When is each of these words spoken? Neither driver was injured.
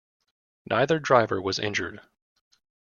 Neither 0.67 0.97
driver 0.97 1.39
was 1.39 1.59
injured. 1.59 2.01